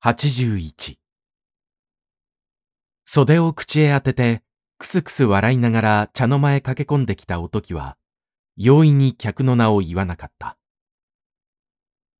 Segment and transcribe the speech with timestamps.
[0.00, 0.94] 81
[3.04, 4.42] 袖を口へ当てて
[4.78, 7.96] くすくす笑いながら茶の間へ駆け込んできたおときは
[8.56, 10.56] 容易に客の名を言わなかった。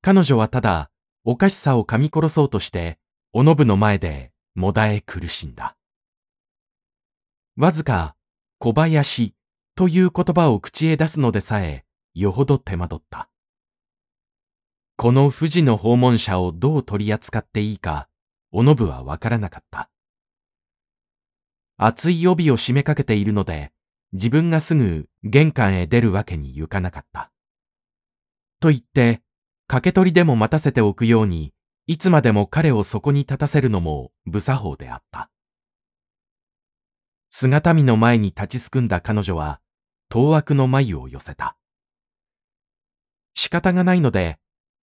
[0.03, 0.91] 彼女はただ
[1.25, 2.99] おかしさを噛み殺そうとして
[3.33, 5.76] おのぶの前でもだえ苦しんだ。
[7.56, 8.17] わずか
[8.58, 9.35] 小林
[9.76, 13.29] という言葉を口へ出すのでさえよほど手間取った。
[15.01, 18.09] この富士の訪問者をどう取り扱っていいか、
[18.51, 19.90] おのぶはわからなかった。
[21.77, 23.70] 熱い帯を締めかけているので、
[24.12, 27.30] 自分がすぐ玄関へ出るわけにゆかなかった。
[28.59, 29.23] と言って、
[29.68, 31.52] 掛け取りでも待たせておくように、
[31.87, 35.30] いつまでも彼をそこに立たせるのも無作法であった。
[37.28, 39.60] 姿見の前に立ちすくんだ彼女は、
[40.09, 41.56] 当惑の眉を寄せた。
[43.34, 44.40] 仕方がないので、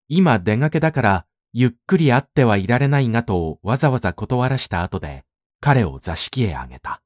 [0.07, 5.25] 今出がけだからゆっくり会ってはいられないがとわざわざ断らした後で
[5.61, 7.01] 彼を座敷へあげた。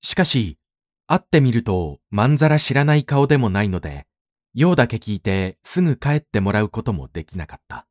[0.00, 0.58] しかし、
[1.06, 4.06] 会ってみるとまんざら知らない顔でもないので、
[4.54, 7.86] 用だけ聞いてすぐ帰ってもらうこともできなかった。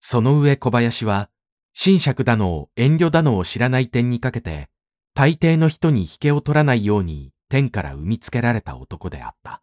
[0.00, 1.30] その上小林は、
[1.74, 4.68] 神釈だの遠慮だのを知らない点にかけて、
[5.14, 9.62] 大抵の人に引けを取らないように天から産みつけられた男であった。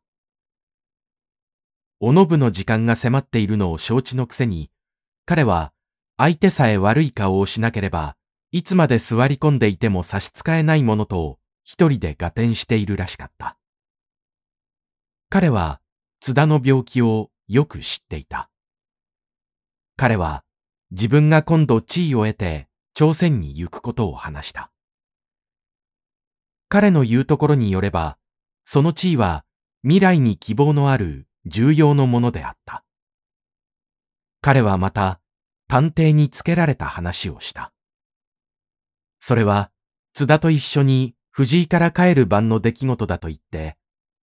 [2.01, 4.71] おのぶの時間が迫っているのを承知のくせに、
[5.25, 5.73] 彼は
[6.17, 8.15] 相手さえ悪い顔をしなければ、
[8.51, 13.57] いつまで座り込んでいても差し支えないものと一人で合点しているらしかった。
[15.29, 15.81] 彼は
[16.19, 18.49] 津田の病気をよく知っていた。
[19.97, 20.43] 彼は
[20.91, 24.71] 自分が今度地位を得て朝鮮に行くことを話した。
[26.69, 28.17] 彼の言うところによれば、
[28.63, 29.45] その地位は
[29.83, 32.83] 未来に希望のある重要のものであった。
[34.41, 35.19] 彼はまた
[35.67, 37.73] 探偵につけられた話をした。
[39.19, 39.71] それは
[40.13, 43.77] 津田と一緒に藤井から帰る晩の出来事だと言って、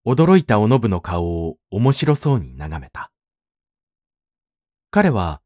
[0.07, 3.11] 驚いたおのぶの顔を面白そうに眺めた。
[4.91, 5.43] 彼は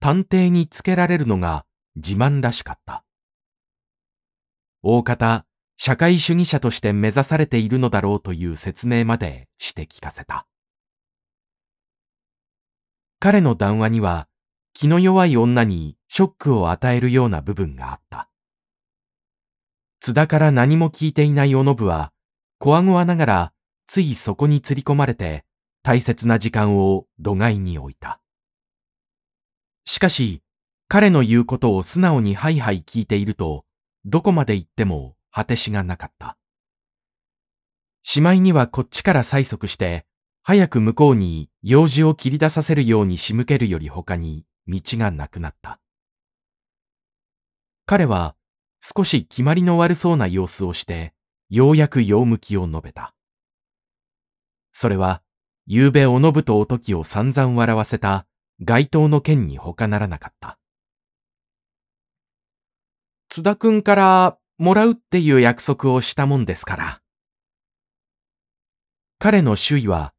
[0.00, 3.04] 探偵につけられるのが自慢らしかった。
[4.82, 5.46] 大方、
[5.76, 10.46] 社会主義者として目指されているのだろうという説明までして聞かせた。
[13.24, 14.28] 彼の談話には
[14.74, 18.28] 気の弱い女にショックを与えるような部分があった。
[19.98, 22.12] 津田から何も聞いていないおのぶは、
[22.58, 23.52] こわごわながら
[23.86, 25.46] ついそこに釣り込まれて
[25.82, 28.20] 大切な時間を土外に置いた。
[29.86, 30.42] しかし、
[30.88, 33.64] 彼の言うことを素直にハイハイ聞いていると、
[34.04, 36.36] どこまで行っても果てしがなかった。
[38.02, 40.04] しまいにはこっちから催促して、
[40.46, 45.80] 早く向こうに用事を切り出させるように仕向けるより他に道がなくなった。
[47.86, 48.36] 彼は
[48.78, 51.14] 少し決まりの悪そうな様子をして、
[51.48, 53.14] ようやく用向きを述べた。
[54.70, 55.22] それは、
[55.66, 58.26] 夕べおのぶとおときを散々笑わせた
[58.60, 60.58] 街頭の件に他ならなかった。
[63.30, 67.00] 津田くんからもらうっていう約束をしたもんですから。
[69.18, 70.13] 彼の周囲は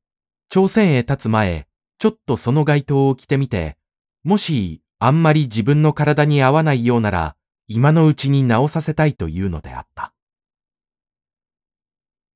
[0.55, 1.67] 朝鮮へ立つ前、
[1.97, 3.75] ちょっとその街灯を着てみて、
[4.23, 7.35] もしあんまり自分の体に合わないようなら、
[7.67, 10.13] 今のうちに直させたいというのであった。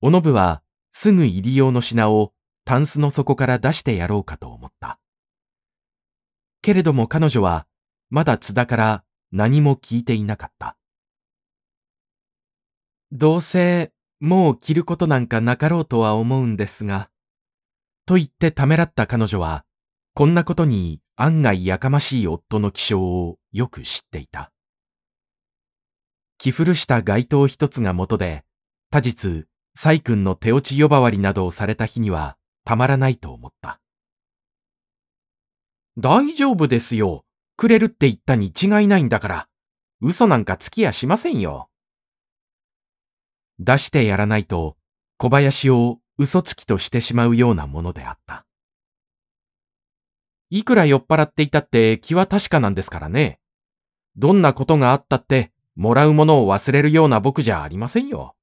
[0.02, 2.34] おのぶはすぐ入り用の品を
[2.66, 5.00] タンスの底から出してやろうかと思った。
[6.62, 7.68] けれども彼女は
[8.10, 10.76] まだ津田から何も聞いていなかった。
[13.14, 17.10] どうせもう着ることなんかなかろうとは思うんですが、
[18.10, 19.66] と言ってためらった彼女は、
[20.16, 24.52] こんなことに案外やかましい夫の気性をよく知っていた。
[26.40, 28.46] 着古した街灯一つが元で、
[28.90, 33.80] 他日、細君の手落ち呼ばわりなどをされた日にはたまらないと思った。
[35.96, 37.26] 大丈夫ですよ。
[37.58, 39.48] くれるって言ったに違いないんだから。
[40.02, 41.70] 嘘なんかつきやしませんよ。
[43.60, 44.78] 出してやらないと
[45.18, 48.46] 小林を嘘つきとしてしまうようなものであった。
[50.50, 53.40] いくら酔っ払っていたって気は確かなんですからね。
[54.18, 58.36] どんなことがあったって、もらうものを忘れるような僕じゃありませんよ。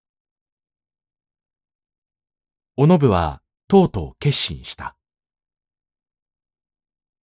[2.78, 4.96] おのぶは、とうとう決心した。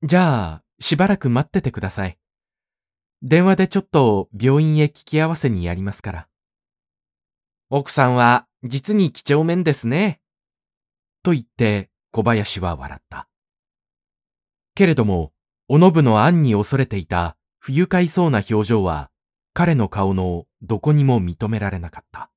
[0.03, 2.19] じゃあ、しばらく待っててください。
[3.23, 6.29] 電話でちょっと病院へ聞き合わせにやりますから。
[7.71, 10.22] 奥さんは実に几帳面ですね。
[11.23, 13.29] と言って小林は笑った。
[14.75, 15.33] けれども、
[15.69, 19.11] おのぶの暗に恐れていた不愉快そうな表情は
[19.55, 22.31] 彼の顔のどこにも認められなかった。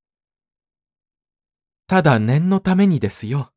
[1.88, 3.52] ただ念のためにですよ。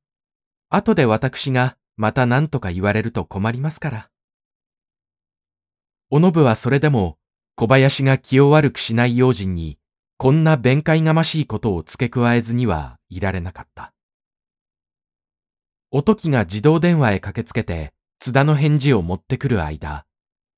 [0.71, 4.11] 後で私がまた何とか言われると困りますから。
[6.11, 7.19] おのぶはそれでも
[7.55, 9.79] 小林が気を悪くしない用心に
[10.17, 13.93] こんな弁解がましいことを付け加えずにはいられなかった。
[15.91, 20.05] おときが自動電話へ駆けつけて津田の返事を持ってくる間、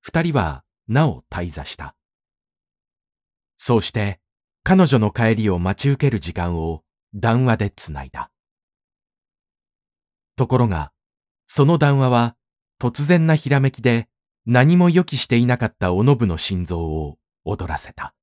[0.01, 1.95] 二人はなお滞座した。
[3.57, 4.19] そうして
[4.65, 6.83] 彼女の帰りを待ち受ける時間を
[7.15, 8.31] 談話でつないだ。
[10.37, 10.93] ところが、
[11.47, 12.37] その談話は
[12.81, 14.09] 突然なひらめきで
[14.47, 18.15] 何も予期していなかったおのぶの心臓を躍らせた。